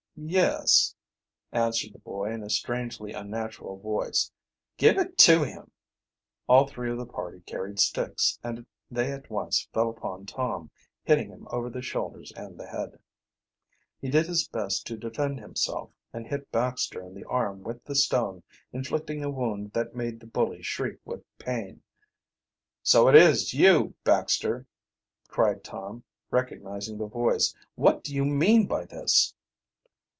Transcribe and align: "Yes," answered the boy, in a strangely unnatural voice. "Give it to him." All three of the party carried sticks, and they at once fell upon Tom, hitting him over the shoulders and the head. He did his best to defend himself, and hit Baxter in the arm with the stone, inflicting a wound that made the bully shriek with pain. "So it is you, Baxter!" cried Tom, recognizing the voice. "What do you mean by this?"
"Yes," 0.23 0.93
answered 1.51 1.93
the 1.93 1.97
boy, 1.99 2.31
in 2.31 2.43
a 2.43 2.49
strangely 2.51 3.11
unnatural 3.11 3.79
voice. 3.79 4.31
"Give 4.77 4.99
it 4.99 5.17
to 5.19 5.43
him." 5.43 5.71
All 6.45 6.67
three 6.67 6.91
of 6.91 6.99
the 6.99 7.07
party 7.07 7.39
carried 7.47 7.79
sticks, 7.79 8.37
and 8.43 8.67
they 8.91 9.11
at 9.11 9.31
once 9.31 9.67
fell 9.73 9.89
upon 9.89 10.27
Tom, 10.27 10.69
hitting 11.05 11.29
him 11.31 11.47
over 11.49 11.71
the 11.71 11.81
shoulders 11.81 12.31
and 12.35 12.55
the 12.59 12.67
head. 12.67 12.99
He 13.99 14.09
did 14.11 14.27
his 14.27 14.47
best 14.47 14.85
to 14.87 14.97
defend 14.97 15.39
himself, 15.39 15.89
and 16.13 16.27
hit 16.27 16.51
Baxter 16.51 17.01
in 17.01 17.15
the 17.15 17.25
arm 17.25 17.63
with 17.63 17.83
the 17.85 17.95
stone, 17.95 18.43
inflicting 18.71 19.23
a 19.23 19.31
wound 19.31 19.73
that 19.73 19.95
made 19.95 20.19
the 20.19 20.27
bully 20.27 20.61
shriek 20.61 20.99
with 21.03 21.23
pain. 21.39 21.81
"So 22.83 23.07
it 23.07 23.15
is 23.15 23.55
you, 23.55 23.95
Baxter!" 24.03 24.67
cried 25.29 25.63
Tom, 25.63 26.03
recognizing 26.29 26.99
the 26.99 27.07
voice. 27.07 27.55
"What 27.73 28.03
do 28.03 28.13
you 28.13 28.23
mean 28.25 28.67
by 28.67 28.85
this?" 28.85 29.33